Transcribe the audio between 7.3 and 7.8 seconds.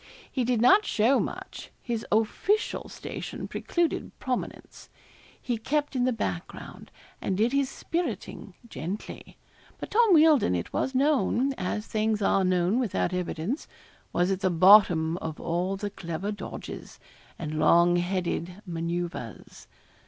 did his